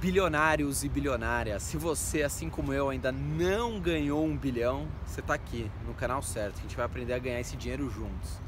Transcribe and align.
Bilionários 0.00 0.84
e 0.84 0.88
bilionárias, 0.88 1.60
se 1.64 1.76
você, 1.76 2.22
assim 2.22 2.48
como 2.48 2.72
eu, 2.72 2.88
ainda 2.88 3.10
não 3.10 3.80
ganhou 3.80 4.24
um 4.24 4.36
bilhão, 4.36 4.86
você 5.04 5.18
está 5.18 5.34
aqui 5.34 5.68
no 5.84 5.92
canal 5.92 6.22
certo. 6.22 6.58
A 6.58 6.62
gente 6.62 6.76
vai 6.76 6.86
aprender 6.86 7.14
a 7.14 7.18
ganhar 7.18 7.40
esse 7.40 7.56
dinheiro 7.56 7.90
juntos. 7.90 8.40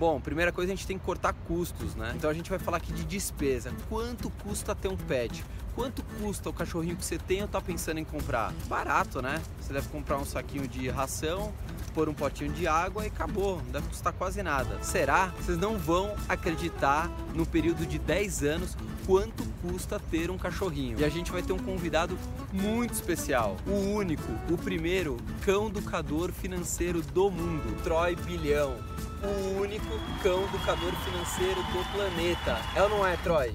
Bom, 0.00 0.18
primeira 0.18 0.50
coisa 0.50 0.72
a 0.72 0.74
gente 0.74 0.86
tem 0.86 0.98
que 0.98 1.04
cortar 1.04 1.34
custos, 1.34 1.94
né? 1.94 2.14
Então 2.16 2.30
a 2.30 2.32
gente 2.32 2.48
vai 2.48 2.58
falar 2.58 2.78
aqui 2.78 2.90
de 2.90 3.04
despesa. 3.04 3.70
Quanto 3.86 4.30
custa 4.30 4.74
ter 4.74 4.88
um 4.88 4.96
pet? 4.96 5.44
Quanto 5.74 6.02
custa 6.18 6.48
o 6.48 6.54
cachorrinho 6.54 6.96
que 6.96 7.04
você 7.04 7.18
tem 7.18 7.42
ou 7.42 7.48
tá 7.48 7.60
pensando 7.60 7.98
em 7.98 8.04
comprar? 8.04 8.50
Barato, 8.66 9.20
né? 9.20 9.42
Você 9.60 9.74
deve 9.74 9.88
comprar 9.88 10.16
um 10.16 10.24
saquinho 10.24 10.66
de 10.66 10.88
ração, 10.88 11.52
pôr 11.92 12.08
um 12.08 12.14
potinho 12.14 12.50
de 12.50 12.66
água 12.66 13.04
e 13.04 13.08
acabou, 13.08 13.58
não 13.58 13.72
deve 13.72 13.88
custar 13.88 14.14
quase 14.14 14.42
nada. 14.42 14.82
Será? 14.82 15.34
Vocês 15.38 15.58
não 15.58 15.76
vão 15.76 16.14
acreditar 16.30 17.10
no 17.34 17.44
período 17.44 17.84
de 17.84 17.98
10 17.98 18.42
anos 18.42 18.78
quanto 19.04 19.44
custa 19.60 20.00
ter 20.10 20.30
um 20.30 20.38
cachorrinho. 20.38 20.98
E 20.98 21.04
a 21.04 21.10
gente 21.10 21.30
vai 21.30 21.42
ter 21.42 21.52
um 21.52 21.58
convidado 21.58 22.16
muito 22.54 22.94
especial, 22.94 23.54
o 23.66 23.92
único, 23.92 24.32
o 24.50 24.56
primeiro 24.56 25.18
cão 25.44 25.66
educador 25.66 26.32
financeiro 26.32 27.02
do 27.02 27.30
mundo, 27.30 27.76
Troy 27.82 28.16
Bilhão 28.16 28.78
o 29.22 29.60
único 29.60 29.98
cão 30.22 30.42
educador 30.44 30.92
financeiro 31.04 31.62
do 31.62 31.92
planeta. 31.92 32.58
É 32.74 32.82
ou 32.82 32.88
não 32.88 33.06
é, 33.06 33.16
Troy? 33.18 33.54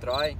Troy? 0.00 0.36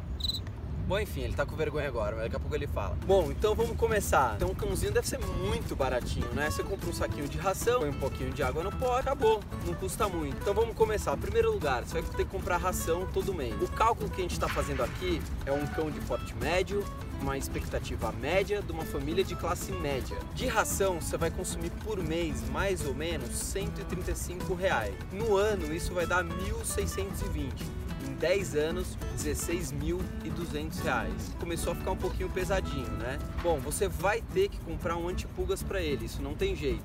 Bom, 0.87 0.99
enfim, 1.01 1.23
ele 1.23 1.33
tá 1.33 1.47
com 1.47 1.57
vergonha 1.57 1.89
agora, 1.89 2.15
mas 2.15 2.25
daqui 2.25 2.37
a 2.37 2.41
pouco 2.41 2.55
ele 2.55 2.67
fala. 2.67 2.97
Bom, 3.07 3.31
então 3.31 3.55
vamos 3.55 3.75
começar. 3.77 4.35
Então 4.37 4.51
um 4.51 4.55
cãozinho 4.55 4.93
deve 4.93 5.09
ser 5.09 5.19
muito 5.19 5.75
baratinho, 5.75 6.29
né? 6.35 6.51
Você 6.51 6.63
compra 6.63 6.91
um 6.91 6.93
saquinho 6.93 7.27
de 7.27 7.39
ração, 7.39 7.81
põe 7.81 7.89
um 7.89 7.95
pouquinho 7.95 8.31
de 8.31 8.43
água 8.43 8.63
no 8.63 8.71
pó, 8.71 8.99
acabou. 8.99 9.41
Não 9.67 9.75
custa 9.75 10.07
muito. 10.09 10.37
Então 10.37 10.53
vamos 10.53 10.75
começar. 10.75 11.17
Primeiro 11.17 11.53
lugar, 11.53 11.85
você 11.85 12.01
vai 12.01 12.03
ter 12.03 12.25
que 12.25 12.31
comprar 12.31 12.59
ração 12.59 13.09
todo 13.15 13.33
mês. 13.33 13.55
O 13.63 13.69
cálculo 13.69 14.11
que 14.11 14.21
a 14.21 14.25
gente 14.25 14.39
tá 14.39 14.49
fazendo 14.49 14.83
aqui 14.83 15.23
é 15.47 15.53
um 15.53 15.67
cão 15.69 15.91
de 15.91 16.01
porte 16.01 16.35
médio, 16.37 16.85
uma 17.23 17.39
expectativa 17.39 18.13
média 18.13 18.61
de 18.61 18.71
uma 18.71 18.85
família 18.85 19.25
de 19.25 19.35
classe 19.35 19.73
média. 19.73 20.19
De 20.35 20.47
ração, 20.47 21.01
você 21.01 21.17
vai 21.17 21.31
consumir 21.31 21.71
por 21.83 21.99
mês 22.03 22.47
mais 22.51 22.87
ou 22.87 22.95
menos 22.95 23.31
135 23.31 24.53
reais. 24.53 24.95
No 25.11 25.35
ano, 25.35 25.75
isso 25.75 25.95
vai 25.95 26.07
dar 26.07 26.23
1.620 26.23 27.84
em 28.07 28.15
10 28.15 28.55
anos, 28.57 28.99
16.200 29.17 30.83
reais. 30.83 31.35
Começou 31.39 31.73
a 31.73 31.77
ficar 31.77 31.93
um 31.93 31.97
pouquinho 31.97 32.29
pesadinho, 32.31 32.91
né? 32.93 33.19
Bom, 33.43 33.59
você 33.59 33.89
vai 33.89 34.23
ter 34.33 34.49
que 34.49 34.59
comprar 34.61 34.97
um 34.97 35.09
antipulgas 35.09 35.63
para 35.63 35.81
ele, 35.81 36.05
isso 36.07 36.23
não 36.23 36.35
tem 36.35 36.55
jeito. 36.55 36.85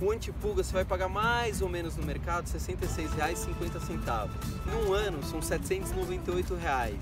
O 0.00 0.10
antipulga 0.10 0.62
você 0.62 0.72
vai 0.72 0.84
pagar 0.84 1.08
mais 1.08 1.62
ou 1.62 1.68
menos 1.68 1.96
no 1.96 2.04
mercado 2.04 2.46
R$ 2.52 2.58
66,50. 2.58 4.28
Num 4.66 4.92
ano 4.92 5.22
são 5.24 5.40
798 5.40 6.54
reais. 6.54 7.00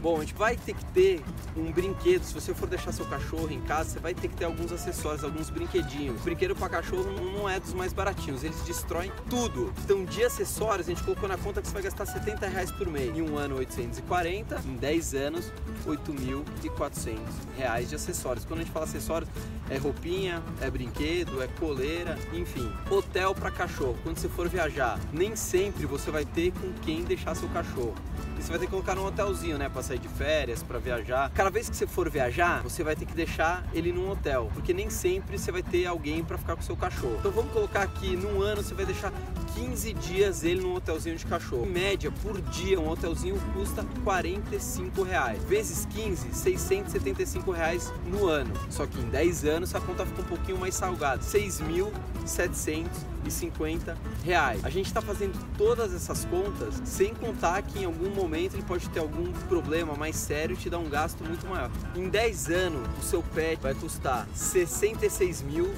Bom, 0.04 0.18
a 0.18 0.20
gente 0.20 0.34
vai 0.34 0.54
ter 0.54 0.74
que 0.74 0.84
ter 0.92 1.24
um 1.56 1.72
brinquedo. 1.72 2.24
Se 2.24 2.34
você 2.34 2.52
for 2.52 2.68
deixar 2.68 2.92
seu 2.92 3.06
cachorro 3.06 3.50
em 3.50 3.62
casa, 3.62 3.88
você 3.88 3.98
vai 3.98 4.12
ter 4.12 4.28
que 4.28 4.36
ter 4.36 4.44
alguns 4.44 4.70
acessórios, 4.70 5.24
alguns 5.24 5.48
brinquedinhos. 5.48 6.20
O 6.20 6.24
brinquedo 6.24 6.54
para 6.54 6.68
cachorro 6.68 7.10
não 7.10 7.48
é 7.48 7.58
dos 7.58 7.72
mais 7.72 7.94
baratinhos, 7.94 8.44
eles 8.44 8.60
destroem 8.66 9.10
tudo. 9.30 9.72
Então, 9.82 10.04
de 10.04 10.22
acessórios, 10.22 10.88
a 10.88 10.90
gente 10.90 11.02
colocou 11.02 11.26
na 11.26 11.38
conta 11.38 11.62
que 11.62 11.68
você 11.68 11.72
vai 11.72 11.82
gastar 11.84 12.04
70 12.04 12.46
reais 12.46 12.70
por 12.70 12.86
mês. 12.86 13.16
Em 13.16 13.22
um 13.22 13.38
ano, 13.38 13.56
840. 13.56 14.62
Em 14.66 14.76
10 14.76 15.14
anos, 15.14 15.50
8.400 15.86 17.16
reais 17.56 17.88
de 17.88 17.94
acessórios. 17.94 18.44
Quando 18.44 18.60
a 18.60 18.62
gente 18.62 18.74
fala 18.74 18.84
acessórios, 18.84 19.30
é 19.70 19.78
roupinha, 19.78 20.42
é 20.60 20.70
brinquedo, 20.70 21.42
é 21.42 21.46
coleira, 21.58 22.18
enfim. 22.34 22.70
Hotel 22.90 23.34
para 23.34 23.50
cachorro. 23.50 23.96
Quando 24.02 24.18
você 24.18 24.28
for 24.28 24.50
viajar, 24.50 25.00
nem 25.14 25.34
sempre 25.34 25.86
você 25.86 26.10
vai 26.10 26.26
ter 26.26 26.52
com 26.52 26.70
quem 26.82 27.04
deixar 27.04 27.34
seu 27.34 27.48
cachorro. 27.48 27.94
E 28.38 28.42
você 28.42 28.50
vai 28.50 28.58
ter 28.58 28.66
que 28.66 28.70
colocar 28.70 28.94
num 28.94 29.06
hotelzinho, 29.06 29.56
né, 29.56 29.68
para 29.68 29.82
sair 29.94 29.98
de 29.98 30.08
férias, 30.08 30.62
para 30.62 30.78
viajar. 30.78 31.30
Cada 31.30 31.50
vez 31.50 31.68
que 31.68 31.76
você 31.76 31.86
for 31.86 32.10
viajar, 32.10 32.62
você 32.62 32.82
vai 32.82 32.96
ter 32.96 33.06
que 33.06 33.14
deixar 33.14 33.64
ele 33.72 33.92
num 33.92 34.10
hotel, 34.10 34.50
porque 34.52 34.72
nem 34.72 34.90
sempre 34.90 35.38
você 35.38 35.52
vai 35.52 35.62
ter 35.62 35.86
alguém 35.86 36.24
para 36.24 36.36
ficar 36.36 36.56
com 36.56 36.62
seu 36.62 36.76
cachorro. 36.76 37.16
Então 37.18 37.30
vamos 37.30 37.52
colocar 37.52 37.82
aqui, 37.82 38.16
num 38.16 38.42
ano 38.42 38.62
você 38.62 38.74
vai 38.74 38.84
deixar 38.84 39.12
15 39.54 39.92
dias 39.94 40.42
ele 40.42 40.60
num 40.60 40.74
hotelzinho 40.74 41.16
de 41.16 41.24
cachorro. 41.26 41.64
Em 41.64 41.70
média, 41.70 42.10
por 42.22 42.40
dia, 42.40 42.80
um 42.80 42.88
hotelzinho 42.88 43.40
custa 43.52 43.86
45 44.02 45.02
reais. 45.02 45.40
Vezes 45.44 45.86
15, 45.86 46.34
675 46.34 47.52
reais 47.52 47.92
no 48.06 48.26
ano. 48.26 48.52
Só 48.68 48.84
que 48.86 49.00
em 49.00 49.08
10 49.08 49.44
anos 49.44 49.72
a 49.74 49.80
conta 49.80 50.04
fica 50.04 50.20
um 50.22 50.26
pouquinho 50.26 50.58
mais 50.58 50.74
salgada. 50.74 51.22
6.750 51.22 53.96
reais. 54.24 54.64
A 54.64 54.70
gente 54.70 54.86
está 54.86 55.00
fazendo 55.00 55.38
todas 55.56 55.94
essas 55.94 56.24
contas 56.24 56.82
sem 56.84 57.14
contar 57.14 57.62
que 57.62 57.78
em 57.80 57.84
algum 57.84 58.10
momento 58.10 58.54
ele 58.54 58.62
pode 58.62 58.88
ter 58.88 58.98
algum 58.98 59.30
problema 59.48 59.94
mais 59.94 60.16
sério 60.16 60.54
e 60.54 60.56
te 60.56 60.68
dar 60.68 60.78
um 60.78 60.88
gasto 60.88 61.22
muito 61.22 61.46
maior. 61.46 61.70
Em 61.94 62.08
10 62.08 62.50
anos, 62.50 62.88
o 62.98 63.02
seu 63.02 63.22
pet 63.22 63.62
vai 63.62 63.74
custar 63.74 64.26
66 64.34 65.42
mil 65.42 65.72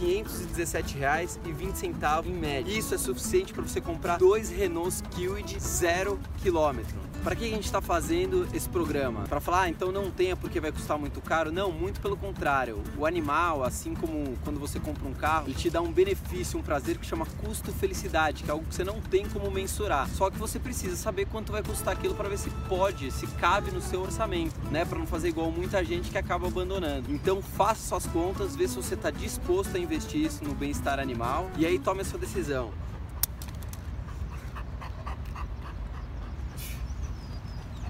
R$ 0.00 0.24
517,20 0.24 2.26
em 2.26 2.32
média. 2.32 2.72
Isso 2.72 2.94
é 2.94 2.98
suficiente 2.98 3.52
para 3.52 3.62
você 3.62 3.80
comprar 3.80 4.18
dois 4.18 4.50
Renault 4.50 5.02
Kwid 5.14 5.60
zero 5.60 6.18
quilômetro. 6.42 7.04
Para 7.24 7.34
que 7.34 7.46
a 7.46 7.48
gente 7.48 7.64
está 7.64 7.80
fazendo 7.80 8.46
esse 8.52 8.68
programa? 8.68 9.22
Para 9.22 9.40
falar, 9.40 9.62
ah, 9.62 9.68
então 9.70 9.90
não 9.90 10.10
tenha 10.10 10.36
porque 10.36 10.60
vai 10.60 10.70
custar 10.70 10.98
muito 10.98 11.22
caro? 11.22 11.50
Não, 11.50 11.72
muito 11.72 11.98
pelo 11.98 12.18
contrário. 12.18 12.82
O 12.98 13.06
animal, 13.06 13.64
assim 13.64 13.94
como 13.94 14.36
quando 14.44 14.60
você 14.60 14.78
compra 14.78 15.08
um 15.08 15.14
carro, 15.14 15.46
ele 15.46 15.54
te 15.54 15.70
dá 15.70 15.80
um 15.80 15.90
benefício, 15.90 16.58
um 16.58 16.62
prazer 16.62 16.98
que 16.98 17.06
chama 17.06 17.24
custo-felicidade, 17.42 18.42
que 18.42 18.50
é 18.50 18.52
algo 18.52 18.66
que 18.66 18.74
você 18.74 18.84
não 18.84 19.00
tem 19.00 19.26
como 19.26 19.50
mensurar. 19.50 20.06
Só 20.10 20.30
que 20.30 20.36
você 20.36 20.58
precisa 20.58 20.96
saber 20.96 21.24
quanto 21.24 21.50
vai 21.50 21.62
custar 21.62 21.94
aquilo 21.94 22.14
para 22.14 22.28
ver 22.28 22.36
se 22.36 22.50
pode, 22.68 23.10
se 23.10 23.26
cabe 23.26 23.70
no 23.70 23.80
seu 23.80 24.02
orçamento, 24.02 24.60
né? 24.70 24.84
Para 24.84 24.98
não 24.98 25.06
fazer 25.06 25.28
igual 25.28 25.50
muita 25.50 25.82
gente 25.82 26.10
que 26.10 26.18
acaba 26.18 26.46
abandonando. 26.46 27.10
Então 27.10 27.40
faça 27.40 27.88
suas 27.88 28.04
contas, 28.04 28.54
vê 28.54 28.68
se 28.68 28.76
você 28.76 28.92
está 28.92 29.10
disposto 29.10 29.74
a 29.76 29.78
investir 29.94 30.22
isso 30.22 30.44
no 30.44 30.54
bem-estar 30.54 30.98
animal 30.98 31.48
e 31.56 31.64
aí 31.64 31.78
tome 31.78 32.00
a 32.00 32.04
sua 32.04 32.18
decisão. 32.18 32.72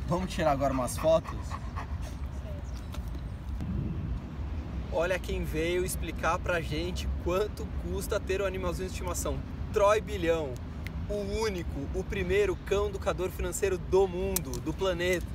Vamos 0.07 0.33
tirar 0.33 0.53
agora 0.53 0.75
umas 0.75 0.99
fotos? 0.99 1.39
Olha 4.93 5.19
quem 5.19 5.45
veio 5.45 5.83
explicar 5.85 6.39
pra 6.39 6.61
gente 6.61 7.09
quanto 7.25 7.67
custa 7.83 8.21
ter 8.21 8.43
um 8.43 8.45
animalzinho 8.45 8.89
de 8.89 8.93
estimação. 8.93 9.39
Troy 9.73 10.01
Bilhão, 10.03 10.53
o 11.09 11.41
único, 11.41 11.89
o 11.95 12.05
primeiro 12.05 12.55
cão 12.67 12.89
educador 12.89 13.31
financeiro 13.31 13.79
do 13.79 14.07
mundo, 14.07 14.51
do 14.61 14.75
planeta. 14.75 15.27